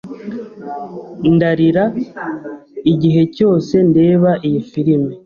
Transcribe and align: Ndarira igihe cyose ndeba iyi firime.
Ndarira 1.33 1.85
igihe 2.91 3.21
cyose 3.35 3.73
ndeba 3.89 4.31
iyi 4.47 4.61
firime. 4.71 5.13